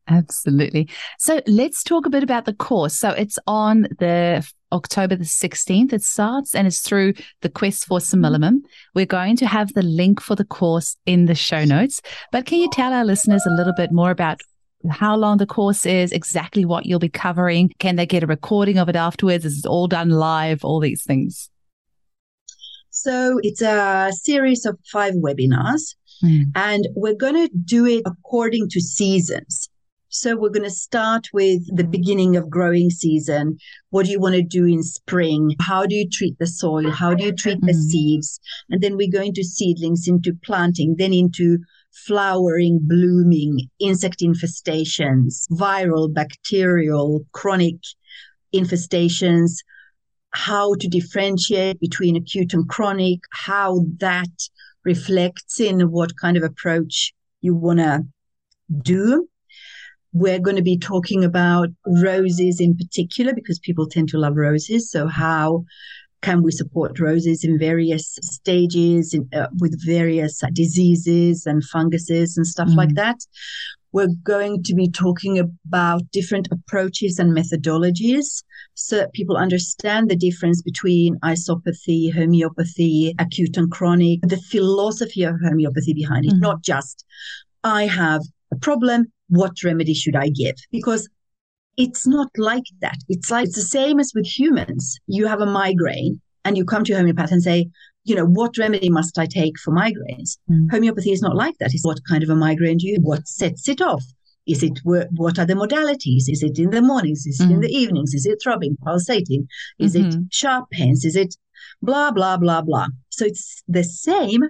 [0.09, 0.89] Absolutely.
[1.19, 2.97] So let's talk a bit about the course.
[2.97, 5.93] So it's on the October the 16th.
[5.93, 8.59] It starts and it's through the Quest for Similimum.
[8.95, 12.01] We're going to have the link for the course in the show notes.
[12.31, 14.41] But can you tell our listeners a little bit more about
[14.91, 17.73] how long the course is, exactly what you'll be covering?
[17.79, 19.45] Can they get a recording of it afterwards?
[19.45, 20.65] Is it all done live?
[20.65, 21.51] All these things.
[22.91, 26.45] So it's a series of five webinars, mm.
[26.55, 29.69] and we're going to do it according to seasons.
[30.09, 33.59] So we're going to start with the beginning of growing season.
[33.91, 35.55] What do you want to do in spring?
[35.61, 36.91] How do you treat the soil?
[36.91, 37.83] How do you treat the mm.
[37.91, 38.41] seeds?
[38.71, 41.59] And then we go into seedlings, into planting, then into
[42.05, 47.77] flowering, blooming, insect infestations, viral, bacterial, chronic
[48.55, 49.53] infestations,
[50.31, 54.29] how to differentiate between acute and chronic, how that
[54.85, 58.03] reflects in what kind of approach you want to
[58.83, 59.29] do.
[60.13, 64.91] We're going to be talking about roses in particular because people tend to love roses.
[64.91, 65.65] So, how
[66.27, 72.37] can we support roses in various stages in, uh, with various uh, diseases and funguses
[72.37, 72.77] and stuff mm.
[72.77, 73.19] like that?
[73.93, 78.43] We're going to be talking about different approaches and methodologies
[78.75, 85.37] so that people understand the difference between isopathy, homeopathy, acute and chronic, the philosophy of
[85.41, 86.49] homeopathy behind it, mm-hmm.
[86.49, 87.05] not just
[87.63, 90.57] I have a problem, what remedy should I give?
[90.73, 91.09] Because
[91.77, 92.99] it's not like that.
[93.09, 94.99] It's like it's the same as with humans.
[95.07, 97.69] You have a migraine and you come to a homeopath and say,
[98.05, 100.39] you know, what remedy must I take for migraines?
[100.51, 100.71] Mm.
[100.71, 101.75] Homeopathy is not like that.
[101.75, 104.05] It's what kind of a migraine do you, what sets it off?
[104.47, 106.29] Is it what are the modalities?
[106.29, 107.27] Is it in the mornings?
[107.27, 107.51] Is mm.
[107.51, 107.73] it in the mm.
[107.73, 108.15] evenings?
[108.15, 109.49] Is it throbbing, pulsating?
[109.81, 110.21] Is mm-hmm.
[110.21, 111.05] it sharp pains?
[111.05, 111.35] Is it
[111.83, 112.87] blah, blah, blah, blah?
[113.09, 114.45] So it's the same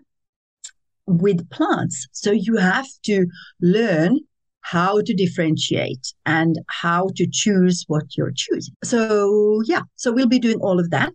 [1.06, 2.08] with plants.
[2.12, 3.26] So you have to
[3.62, 4.18] learn
[4.70, 8.74] how to differentiate and how to choose what you're choosing.
[8.83, 11.12] So, yeah, so we'll be doing all of that.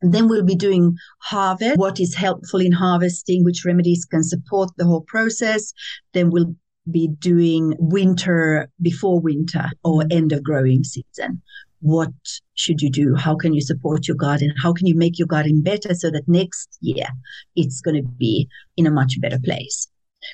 [0.00, 4.70] And then we'll be doing harvest, what is helpful in harvesting, which remedies can support
[4.76, 5.72] the whole process.
[6.14, 6.56] Then we'll
[6.90, 11.40] be doing winter before winter or end of growing season.
[11.78, 12.10] What
[12.54, 13.14] should you do?
[13.14, 14.52] How can you support your garden?
[14.60, 17.06] How can you make your garden better so that next year
[17.54, 19.86] it's going to be in a much better place?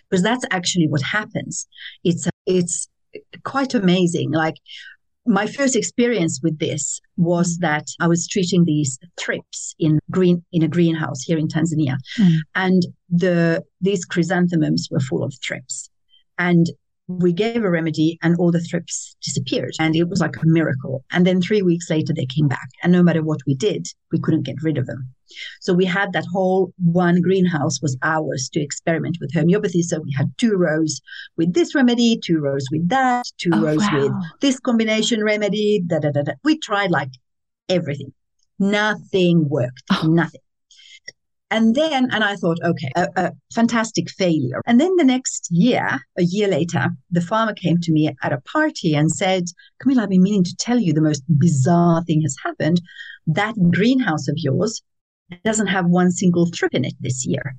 [0.09, 1.67] Because that's actually what happens.
[2.05, 2.89] It's it's
[3.45, 4.33] quite amazing.
[4.33, 4.57] Like
[5.27, 10.63] my first experience with this was that I was treating these thrips in green in
[10.63, 12.37] a greenhouse here in Tanzania, mm.
[12.55, 15.91] and the these chrysanthemums were full of thrips,
[16.39, 16.67] and
[17.09, 19.73] we gave a remedy and all the thrips disappeared.
[19.81, 21.05] And it was like a miracle.
[21.11, 22.69] And then three weeks later they came back.
[22.83, 25.11] And no matter what we did we couldn't get rid of them.
[25.61, 29.83] So we had that whole one greenhouse was ours to experiment with homeopathy.
[29.83, 31.01] So we had two rows
[31.37, 34.03] with this remedy two rows with that two oh, rows wow.
[34.03, 36.33] with this combination remedy da, da, da, da.
[36.45, 37.11] we tried like
[37.69, 38.13] everything.
[38.59, 39.83] Nothing worked.
[39.91, 40.09] Oh.
[40.09, 40.41] nothing
[41.51, 44.61] and then, and I thought, okay, a, a, fantastic failure.
[44.67, 48.41] And then the next year, a year later, the farmer came to me at a
[48.43, 49.45] party and said,
[49.81, 52.81] Camilla, I've been meaning to tell you the most bizarre thing has happened.
[53.27, 54.83] That greenhouse of yours
[55.45, 57.57] doesn't have one single thrip in it this year.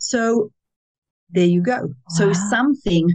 [0.00, 0.50] So
[1.30, 1.94] there you go.
[2.10, 3.10] So something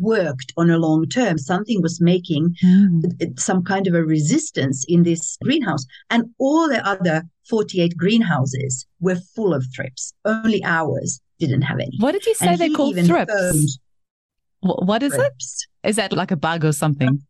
[0.00, 1.38] worked on a long term.
[1.38, 3.38] Something was making Mm.
[3.38, 5.86] some kind of a resistance in this greenhouse.
[6.10, 10.12] And all the other 48 greenhouses were full of thrips.
[10.24, 11.96] Only ours didn't have any.
[11.98, 12.94] What did you say And they're called?
[12.96, 13.78] Thrips.
[14.60, 15.16] What is it?
[15.16, 15.66] thrips.
[15.84, 17.22] Is that like a bug or something?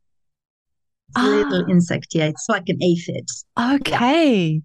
[1.17, 1.71] A little Ah.
[1.71, 2.09] insect.
[2.15, 3.29] Yeah, it's like an aphid.
[3.59, 4.63] Okay.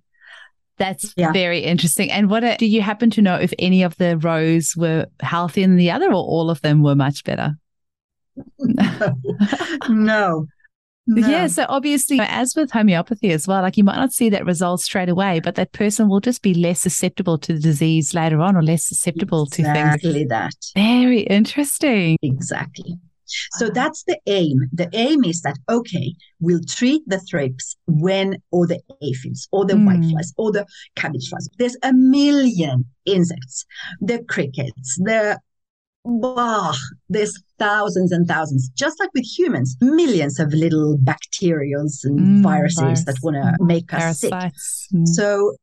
[0.78, 1.32] That's Yeah.
[1.32, 2.10] very interesting.
[2.12, 5.76] And what do you happen to know if any of the rows were healthier than
[5.78, 7.56] the other or all of them were much better?
[8.60, 9.16] no.
[9.90, 10.48] No.
[11.06, 14.80] Yeah, so obviously, as with homeopathy as well, like you might not see that result
[14.82, 18.56] straight away, but that person will just be less susceptible to the disease later on
[18.56, 19.96] or less susceptible to things.
[19.96, 20.54] Exactly that.
[20.76, 22.18] Very interesting.
[22.22, 22.98] Exactly.
[23.54, 24.70] So that's the aim.
[24.72, 29.74] The aim is that, okay, we'll treat the thrips when, or the aphids, or the
[29.74, 29.88] Mm.
[29.88, 31.50] whiteflies, or the cabbage flies.
[31.58, 33.66] There's a million insects,
[34.02, 35.40] the crickets, the
[36.06, 36.74] Bah,
[37.08, 43.06] there's thousands and thousands, just like with humans, millions of little bacterials and Mm, viruses
[43.06, 44.32] that want to make us sick.
[44.32, 44.88] Parasites.
[44.94, 45.08] Mm.
[45.08, 45.56] So,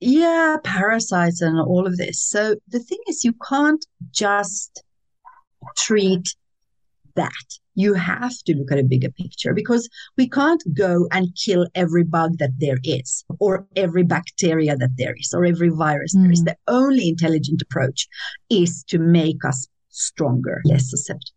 [0.00, 2.20] yeah, parasites and all of this.
[2.20, 4.82] So the thing is, you can't just
[5.76, 6.34] treat
[7.14, 7.32] that.
[7.74, 12.04] You have to look at a bigger picture because we can't go and kill every
[12.04, 16.42] bug that there is, or every bacteria that there is, or every virus there is.
[16.42, 16.46] Mm.
[16.46, 18.06] The only intelligent approach
[18.50, 19.66] is to make us
[19.98, 21.34] stronger, less susceptible.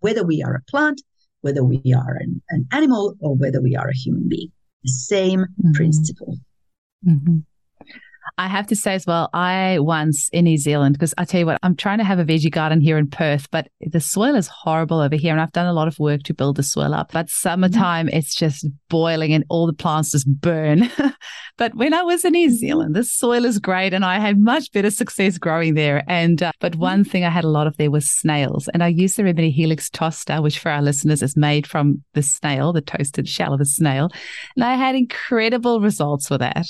[0.00, 1.02] Whether we are a plant,
[1.42, 5.46] whether we are an, an animal, or whether we are a human being, the same
[5.62, 5.74] Mhm.
[5.74, 6.38] principle.
[7.04, 7.38] hmm
[8.38, 11.46] I have to say as well, I once in New Zealand, because I tell you
[11.46, 14.48] what, I'm trying to have a veggie garden here in Perth, but the soil is
[14.48, 15.32] horrible over here.
[15.32, 17.12] And I've done a lot of work to build the soil up.
[17.12, 20.90] But summertime, it's just boiling and all the plants just burn.
[21.58, 24.72] but when I was in New Zealand, the soil is great and I had much
[24.72, 26.02] better success growing there.
[26.08, 28.68] And, uh, but one thing I had a lot of there was snails.
[28.68, 32.22] And I used the Remedy Helix Tosta, which for our listeners is made from the
[32.22, 34.10] snail, the toasted shell of the snail.
[34.56, 36.66] And I had incredible results with that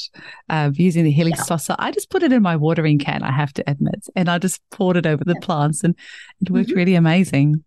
[0.48, 1.43] uh, using the Helix.
[1.44, 1.76] Saucer.
[1.78, 4.60] I just put it in my watering can, I have to admit, and I just
[4.70, 5.94] poured it over the plants, and
[6.40, 6.76] it worked Mhm.
[6.76, 7.64] really amazing.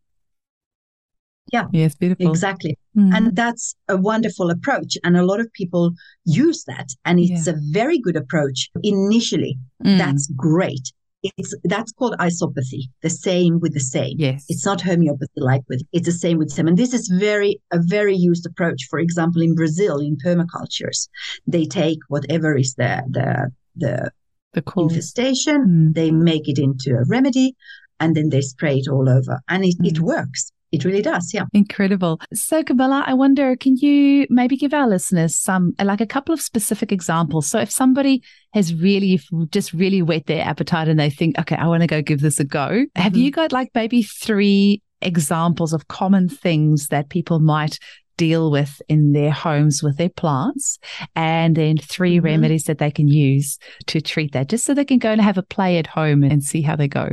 [1.53, 1.67] Yeah.
[1.71, 2.29] Yes, beautiful.
[2.29, 2.77] Exactly.
[2.95, 3.15] Mm.
[3.15, 4.97] And that's a wonderful approach.
[5.05, 5.93] And a lot of people
[6.25, 6.89] use that.
[7.05, 9.57] And it's a very good approach initially.
[9.81, 9.97] Mm.
[9.97, 10.91] That's great.
[11.23, 14.15] It's that's called isopathy, the same with the same.
[14.19, 14.45] yes.
[14.49, 16.67] It's not homeopathy like with it's the same with same.
[16.67, 18.85] And this is very a very used approach.
[18.89, 21.07] For example, in Brazil, in permacultures,
[21.47, 24.11] they take whatever is the the the
[24.53, 24.91] the cause.
[24.91, 25.93] infestation, Mm.
[25.95, 27.55] they make it into a remedy,
[27.99, 29.39] and then they spray it all over.
[29.49, 29.99] And it, it Mm.
[30.01, 30.51] works.
[30.71, 31.45] It really does, yeah.
[31.53, 32.19] Incredible.
[32.33, 36.41] So, Camilla, I wonder, can you maybe give our listeners some, like a couple of
[36.41, 37.47] specific examples?
[37.47, 38.21] So, if somebody
[38.53, 39.19] has really
[39.51, 42.39] just really whet their appetite and they think, okay, I want to go give this
[42.39, 43.17] a go, have Mhm.
[43.19, 47.77] you got like maybe three examples of common things that people might
[48.17, 50.79] deal with in their homes with their plants?
[51.15, 52.23] And then 3 Mhm.
[52.23, 55.37] remedies that they can use to treat that, just so they can go and have
[55.37, 57.09] a play at home and see how they go.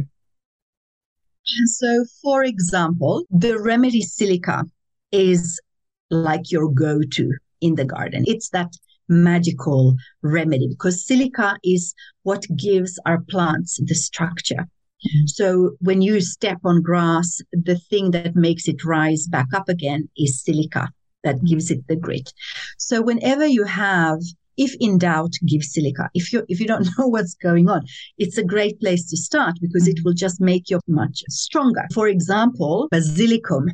[1.67, 4.65] So, for example, the remedy silica
[5.13, 5.61] is
[6.11, 8.25] like your go to in the garden.
[8.27, 8.73] It's that
[9.09, 14.67] magical remedy because silica is what gives our plants the structure.
[15.07, 15.29] Mhm.
[15.29, 20.09] So, when you step on grass, the thing that makes it rise back up again
[20.17, 20.91] is silica
[21.23, 21.49] that mm.
[21.49, 22.33] gives it the grit.
[22.79, 24.21] So, whenever you have
[24.57, 26.09] if in doubt, give silica.
[26.15, 27.87] If you if you don't know what's going on,
[28.19, 30.05] it's a great place to start because it mm.
[30.05, 31.87] will just make you much stronger.
[31.93, 33.71] For example, basilicum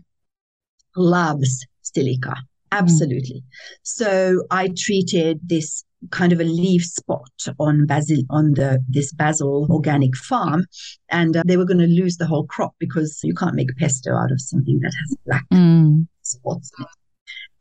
[0.97, 2.31] loves silica.
[2.31, 2.79] Mm.
[2.79, 3.43] Absolutely.
[3.83, 9.67] So I treated this kind of a leaf spot on basil on the this basil
[9.71, 10.65] organic farm
[11.11, 14.15] and uh, they were going to lose the whole crop because you can't make pesto
[14.15, 16.07] out of something that has black Mm.
[16.23, 16.71] spots.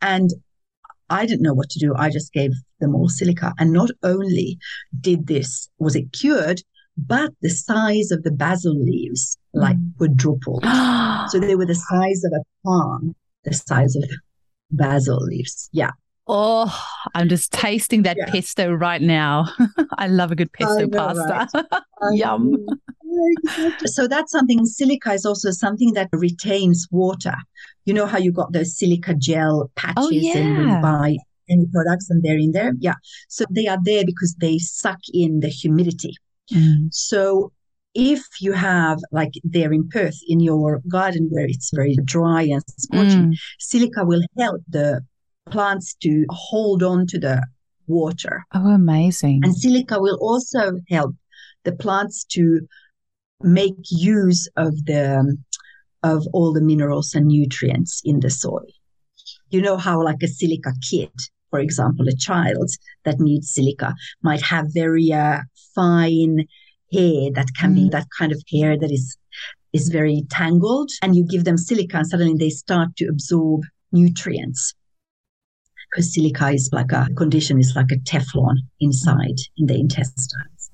[0.02, 0.30] And
[1.10, 1.94] I didn't know what to do.
[1.96, 3.54] I just gave them all silica.
[3.60, 4.58] And not only
[5.02, 6.62] did this, was it cured,
[6.98, 9.98] but the size of the basil leaves like Mm.
[9.98, 10.64] quadrupled.
[11.32, 14.04] so they were the size of a palm, the size of
[14.72, 15.70] basil leaves.
[15.74, 15.92] Yeah.
[16.32, 16.72] Oh,
[17.16, 18.26] I'm just tasting that Yeah.
[18.28, 19.48] pesto right now.
[19.98, 21.84] I love a good pesto know, pasta.
[22.14, 22.56] Yum.
[23.88, 24.64] So that's something.
[24.66, 27.34] Silica is also something that retains water.
[27.86, 30.76] You know how you got those silica gel patches and when yeah.
[30.76, 31.18] you buy
[31.50, 32.74] any products and they're in there?
[32.80, 32.94] Yeah.
[33.28, 36.16] So they are there because they suck in the humidity.
[36.54, 36.94] Mm.
[36.94, 37.52] So
[37.96, 42.64] if you have like there in Perth in your garden where it's very dry and
[42.78, 43.36] scorching, Mm.
[43.58, 45.02] silica will help the
[45.50, 47.44] plants to hold on to the
[47.88, 48.46] water.
[48.54, 49.42] Oh, amazing.
[49.44, 51.16] And silica will also help
[51.64, 52.62] the plants to
[53.42, 55.38] make use of the
[56.04, 58.66] of all the minerals and nutrients in the soil.
[59.50, 61.12] You know how like a silica kid,
[61.50, 62.70] for example, a child
[63.04, 65.40] that needs silica might have very uh,
[65.76, 66.46] fine
[66.94, 67.76] hair that can mm.
[67.76, 69.18] be that kind of hair that is
[69.72, 74.74] is very tangled and you give them silica and suddenly they start to absorb nutrients
[75.90, 80.72] because silica is like a condition is like a teflon inside in the intestines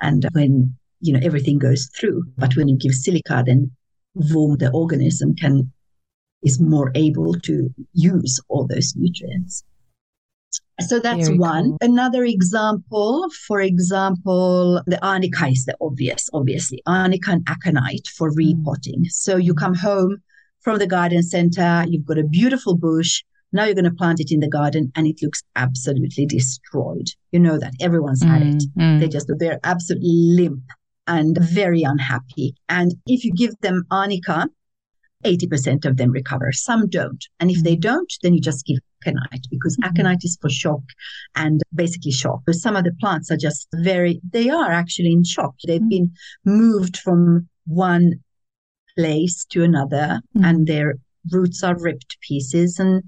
[0.00, 3.70] and when you know everything goes through but when you give silica then
[4.14, 5.70] warm the organism can
[6.42, 9.64] is more able to use all those nutrients
[10.80, 11.64] so that's Very one.
[11.64, 11.78] Cool.
[11.80, 16.82] Another example, for example, the arnica is the obvious, obviously.
[16.86, 18.36] Arnica and aconite for mm.
[18.36, 19.04] repotting.
[19.08, 20.22] So you come home
[20.60, 23.22] from the garden center, you've got a beautiful bush.
[23.52, 27.08] Now you're going to plant it in the garden and it looks absolutely destroyed.
[27.32, 28.62] You know that everyone's mm, had it.
[28.78, 29.00] Mm.
[29.00, 30.64] They just, they're absolutely limp
[31.06, 32.54] and very unhappy.
[32.68, 34.48] And if you give them arnica,
[35.24, 36.52] 80% of them recover.
[36.52, 37.24] Some don't.
[37.40, 37.80] And if they mm.
[37.80, 39.90] don't, then you just give aconite because mm-hmm.
[39.90, 40.82] aconite is for shock
[41.34, 42.40] and basically shock.
[42.46, 45.54] But some of the plants are just very, they are actually in shock.
[45.66, 45.88] They've mm-hmm.
[45.88, 46.12] been
[46.44, 48.14] moved from one
[48.96, 50.44] place to another mm-hmm.
[50.44, 50.94] and their
[51.30, 53.02] roots are ripped pieces and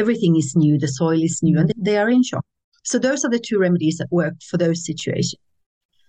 [0.00, 0.78] everything is new.
[0.78, 2.44] The soil is new and they are in shock.
[2.82, 5.40] So those are the two remedies that work for those situations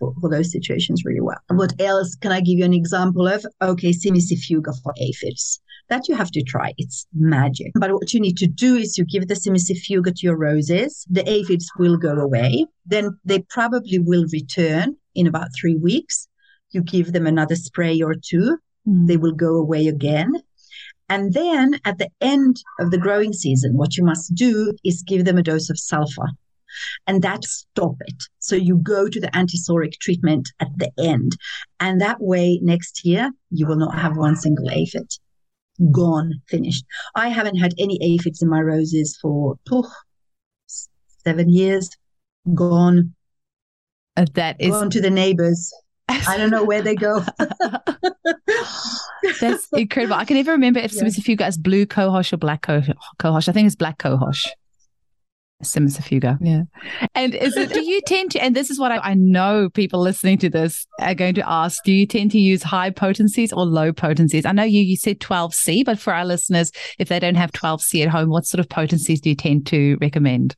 [0.01, 1.37] for, for those situations really well.
[1.49, 3.45] What else can I give you an example of?
[3.61, 5.61] Okay, Cimicifuga for aphids.
[5.89, 6.73] That you have to try.
[6.77, 7.71] It's magic.
[7.75, 11.05] But what you need to do is you give the Cimicifuga to your roses.
[11.09, 12.65] The aphids will go away.
[12.85, 16.27] Then they probably will return in about three weeks.
[16.71, 18.57] You give them another spray or two.
[18.87, 19.07] Mm.
[19.07, 20.33] They will go away again.
[21.11, 25.25] And then at the end of the growing season, what you must do is give
[25.25, 26.29] them a dose of sulfur
[27.05, 28.23] and that stop it.
[28.39, 31.35] So you go to the antipsoric treatment at the end.
[31.81, 35.11] And that way, next year, you will not have one single aphid.
[35.91, 36.85] Gone, finished.
[37.13, 39.91] I haven't had any aphids in my roses for oh,
[41.25, 41.89] seven years.
[42.53, 43.15] Gone.
[44.15, 45.73] Uh, that is gone to the neighbors.
[46.27, 47.23] I don't know where they go.
[49.39, 50.15] That's incredible.
[50.15, 51.05] I can never remember if yeah.
[51.05, 53.49] if you guys blue cohosh or black cohosh.
[53.49, 54.47] I think it's black cohosh.
[55.63, 56.37] Cimicifuga.
[56.41, 56.63] Yeah.
[57.15, 59.99] And is it, do you tend to, and this is what I, I, know people
[60.01, 63.65] listening to this are going to ask, do you tend to use high potencies or
[63.65, 64.45] low potencies?
[64.45, 68.03] I know you, you said 12C, but for our listeners, if they don't have 12C
[68.03, 70.55] at home, what sort of potencies do you tend to recommend?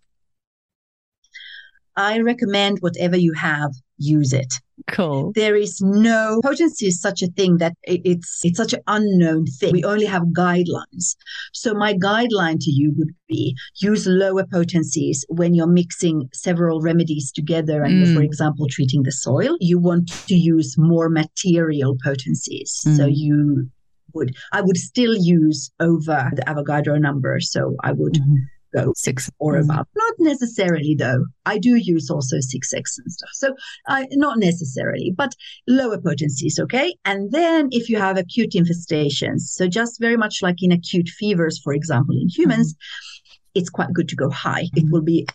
[1.96, 4.54] I recommend whatever you have, use it.
[4.88, 5.32] Cool.
[5.36, 9.72] There is no potency is such a thing that it's it's such an unknown thing.
[9.72, 11.16] We only have guidelines.
[11.54, 17.32] So my guideline to you would be use lower potencies when you're mixing several remedies
[17.32, 18.16] together and mm.
[18.16, 19.56] for example treating the soil.
[19.60, 22.82] You want to use more material potencies.
[22.86, 22.98] Mm.
[22.98, 23.70] So you
[24.14, 27.40] would I would still use over the Avogadro number.
[27.40, 28.36] So I would mm-hmm
[28.74, 29.70] go six or mm-hmm.
[29.70, 29.88] above.
[29.96, 31.26] Not necessarily though.
[31.46, 33.30] I do use also six X and stuff.
[33.34, 33.56] So
[33.88, 35.34] uh, not necessarily, but
[35.68, 36.60] lower potencies.
[36.60, 36.96] Okay.
[37.06, 41.60] And then if you have acute infestations, so just very much like in acute fevers,
[41.64, 43.60] for example, in humans, mm-hmm.
[43.60, 44.62] it's quite good to go high.
[44.62, 44.92] It mm-hmm.
[44.92, 45.28] will be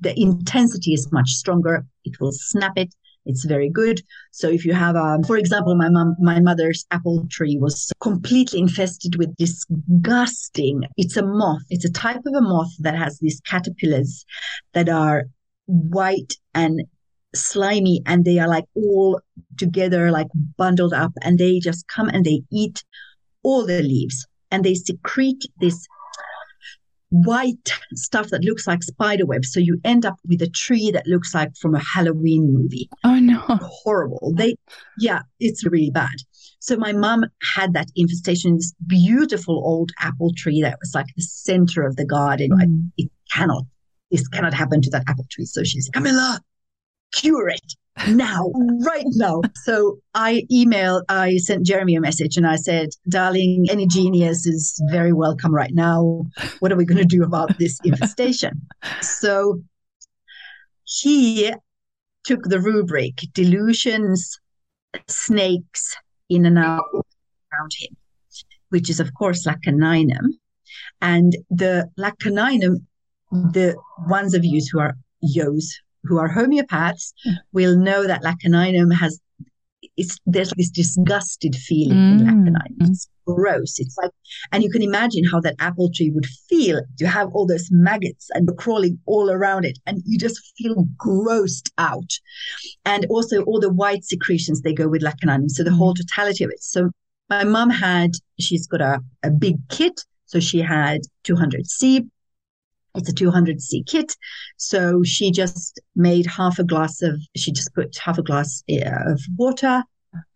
[0.00, 1.84] the intensity is much stronger.
[2.04, 2.94] It will snap it.
[3.26, 4.00] It's very good.
[4.30, 8.60] So if you have, a, for example, my mom, my mother's apple tree was completely
[8.60, 10.84] infested with disgusting.
[10.96, 11.62] It's a moth.
[11.68, 14.24] It's a type of a moth that has these caterpillars
[14.72, 15.24] that are
[15.66, 16.84] white and
[17.34, 19.20] slimy and they are like all
[19.58, 22.84] together, like bundled up and they just come and they eat
[23.42, 25.86] all the leaves and they secrete this
[27.10, 29.52] white stuff that looks like spider webs.
[29.52, 32.88] So you end up with a tree that looks like from a Halloween movie.
[33.04, 33.38] Oh no.
[33.38, 34.32] Horrible.
[34.36, 34.56] They
[34.98, 36.16] yeah, it's really bad.
[36.58, 41.22] So my mom had that infestation, this beautiful old apple tree that was like the
[41.22, 42.50] center of the garden.
[42.50, 42.90] Mm.
[42.96, 43.64] it cannot,
[44.10, 45.44] this cannot happen to that apple tree.
[45.44, 46.40] So she's Camilla,
[47.12, 47.74] cure it
[48.08, 49.40] now, right now.
[49.54, 54.80] So I emailed, I sent Jeremy a message and I said, darling, any genius is
[54.90, 56.24] very welcome right now.
[56.60, 58.66] What are we going to do about this infestation?
[59.00, 59.62] so
[60.84, 61.52] he
[62.24, 64.38] took the rubric delusions,
[65.08, 65.96] snakes
[66.28, 67.96] in and out around him,
[68.70, 70.34] which is, of course, Lac caninum.
[71.00, 72.84] And the Lac caninum,
[73.30, 77.12] the ones of you who are yos who are homeopaths
[77.52, 79.20] will know that Lac caninum has
[79.96, 82.20] it's there's this disgusted feeling mm.
[82.20, 82.90] in Lacanine.
[82.90, 83.78] It's gross.
[83.78, 84.10] It's like,
[84.52, 88.28] and you can imagine how that apple tree would feel to have all those maggots
[88.34, 92.12] and crawling all around it, and you just feel grossed out.
[92.84, 95.50] And also all the white secretions they go with Lacanine.
[95.50, 95.98] So the whole mm.
[95.98, 96.62] totality of it.
[96.62, 96.90] So
[97.28, 100.00] my mom had, she's got a, a big kit.
[100.26, 102.08] So she had 200C.
[102.96, 104.16] It's a 200C kit.
[104.56, 108.88] So she just made half a glass of, she just put half a glass eh,
[109.06, 109.82] of water,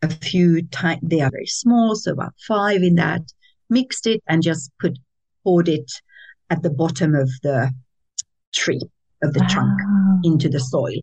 [0.02, 3.22] a few, tiny, they are very small, so about five in that,
[3.70, 4.98] mixed it and just put,
[5.42, 5.90] poured it
[6.50, 7.72] at the bottom of the
[8.52, 8.82] tree,
[9.22, 9.48] of the wow.
[9.48, 9.80] trunk
[10.24, 11.00] into the soil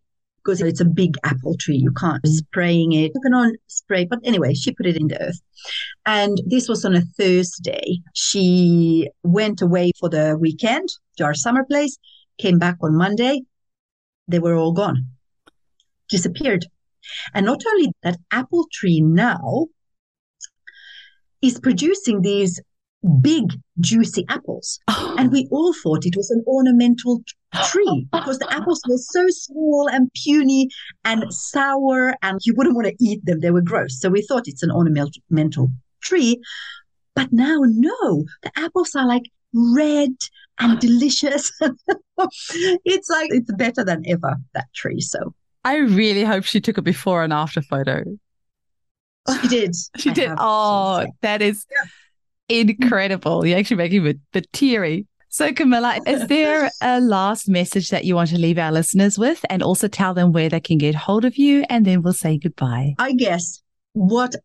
[0.47, 1.75] because it's a big apple tree.
[1.75, 2.29] You can't mm.
[2.29, 3.11] spraying it.
[3.13, 5.41] You can on spray, but anyway, she put it in the earth.
[6.05, 7.99] And this was on a Thursday.
[8.13, 10.87] She went away for the weekend
[11.17, 11.97] to our summer place,
[12.37, 13.41] came back on Monday.
[14.29, 15.07] They were all gone,
[16.09, 16.65] disappeared.
[17.33, 19.67] And not only that apple tree now
[21.41, 22.59] is producing these
[23.21, 24.79] big, juicy apples.
[24.87, 25.05] Oh.
[25.17, 27.23] And we all thought it was an ornamental
[27.65, 30.69] tree because the apples were so small and puny
[31.05, 33.39] and sour, and you wouldn't want to eat them.
[33.39, 33.99] They were gross.
[33.99, 35.69] So we thought it's an ornamental
[36.01, 36.39] tree.
[37.15, 39.23] But now, no, the apples are like
[39.53, 40.13] red
[40.59, 41.51] and delicious.
[42.19, 45.01] it's like, it's better than ever, that tree.
[45.01, 45.33] So
[45.63, 48.03] I really hope she took a before and after photo.
[49.41, 49.75] She did.
[49.97, 50.31] she I did.
[50.37, 51.65] Oh, that is.
[51.71, 51.89] Yeah
[52.49, 53.45] incredible.
[53.45, 55.07] You're actually making me bit teary.
[55.29, 59.45] So, Camilla, is there a last message that you want to leave our listeners with
[59.49, 61.65] and also tell them where they can get hold of you?
[61.69, 62.95] And then we'll say goodbye.
[62.97, 63.61] I guess
[63.93, 64.35] what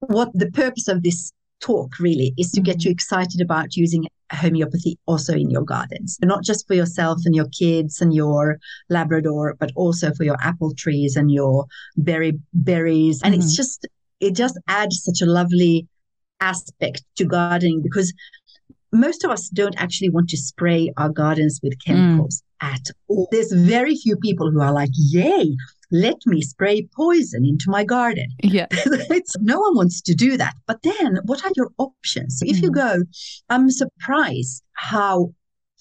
[0.00, 2.96] what the purpose of this talk really is to get you mm-hmm.
[2.96, 8.00] excited about using homeopathy also in your gardens, not just for yourself and your kids
[8.00, 8.58] and your
[8.88, 11.66] Labrador, but also for your apple trees and your
[11.96, 13.20] berry berries.
[13.22, 13.42] And mm-hmm.
[13.42, 13.86] it's just
[14.20, 15.86] it just adds such a lovely
[16.40, 18.12] aspect to gardening because
[18.92, 22.74] most of us don't actually want to spray our gardens with chemicals mm.
[22.74, 23.28] at all.
[23.30, 25.56] There's very few people who are like, yay,
[25.90, 28.28] let me spray poison into my garden.
[28.42, 28.66] Yeah.
[29.40, 30.54] no one wants to do that.
[30.66, 32.42] But then what are your options?
[32.42, 32.50] Mm.
[32.50, 32.74] If you mm.
[32.74, 33.02] go,
[33.50, 35.32] I'm surprised how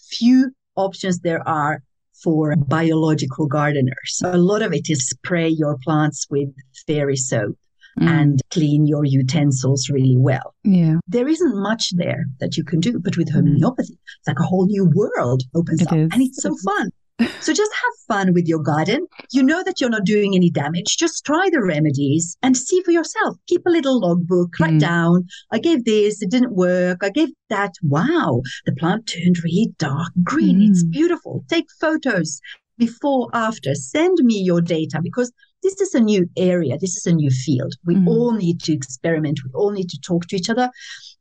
[0.09, 1.81] few options there are
[2.23, 4.21] for biological gardeners.
[4.23, 6.49] A lot of it is spray your plants with
[6.87, 7.57] fairy soap
[7.99, 8.07] mm.
[8.07, 10.53] and clean your utensils really well.
[10.63, 10.95] Yeah.
[11.07, 14.65] There isn't much there that you can do, but with homeopathy, it's like a whole
[14.65, 16.09] new world opens it up is.
[16.11, 16.89] and it's so fun.
[17.39, 19.07] so just have fun with your garden.
[19.31, 20.97] You know that you're not doing any damage.
[20.97, 23.37] Just try the remedies and see for yourself.
[23.47, 24.79] Keep a little logbook, write mm.
[24.79, 26.99] down, I gave this, it didn't work.
[27.03, 27.73] I gave that.
[27.81, 30.59] Wow, the plant turned really dark green.
[30.59, 30.71] Mm.
[30.71, 31.45] It's beautiful.
[31.47, 32.41] Take photos
[32.77, 33.75] before, after.
[33.75, 35.31] Send me your data because
[35.63, 36.77] this is a new area.
[36.77, 37.73] This is a new field.
[37.85, 38.07] We mm.
[38.07, 39.39] all need to experiment.
[39.43, 40.69] We all need to talk to each other.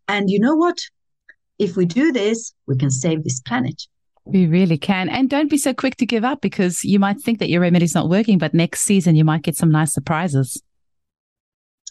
[0.08, 0.78] And you know what?
[1.58, 3.82] If we do this, we can save this planet.
[4.26, 5.08] We really can.
[5.08, 7.94] And don't be so quick to give up because you might think that your remedy's
[7.94, 10.62] not working, but next season you might get some nice surprises.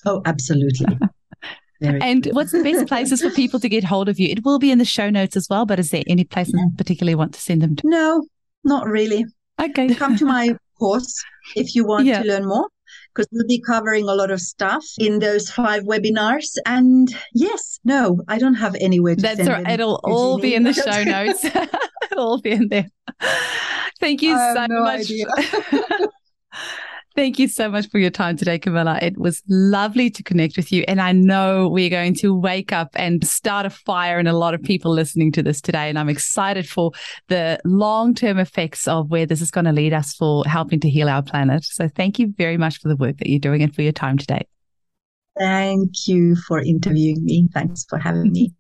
[0.06, 0.98] Oh, absolutely.
[1.82, 4.30] and what's the best places for people to get hold of you?
[4.30, 6.66] It will be in the show notes as well, but is there any place yeah.
[6.78, 7.88] particularly want to send them to?
[7.88, 8.26] No,
[8.64, 9.26] not really.
[9.62, 9.94] Okay.
[9.94, 11.24] Come to my course
[11.56, 12.22] if you want yeah.
[12.22, 12.68] to learn more
[13.14, 16.58] because we'll be covering a lot of stuff in those five webinars.
[16.66, 19.70] And yes, no, I don't have anywhere to That's send right.
[19.70, 21.46] It'll all be in the show notes.
[22.12, 22.88] It'll all be in there.
[24.00, 25.12] Thank you so no much.
[27.16, 28.98] Thank you so much for your time today, Camilla.
[29.00, 30.84] It was lovely to connect with you.
[30.88, 34.56] And I know we're going to wake up and start a fire in a lot
[34.56, 35.90] of people listening to this today.
[35.90, 36.92] And I'm excited for
[37.28, 40.90] the long term effects of where this is going to lead us for helping to
[40.90, 41.64] heal our planet.
[41.66, 44.18] So thank you very much for the work that you're doing and for your time
[44.18, 44.48] today.
[45.38, 47.48] Thank you for interviewing me.
[47.54, 48.54] Thanks for having me.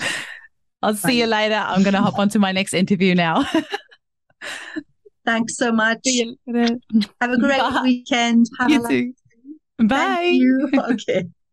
[0.82, 0.98] I'll Bye.
[0.98, 1.56] see you later.
[1.56, 3.44] I'm going to hop onto my next interview now.
[5.26, 6.06] Thanks so much.
[6.46, 7.80] Have a great Bye.
[7.82, 8.46] weekend.
[8.58, 9.12] Have you too.
[9.78, 10.30] Bye.
[10.32, 10.70] You.
[10.92, 11.24] Okay.